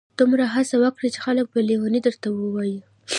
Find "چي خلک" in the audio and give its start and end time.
1.13-1.45